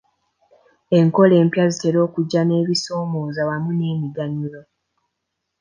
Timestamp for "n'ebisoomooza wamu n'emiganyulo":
2.45-4.61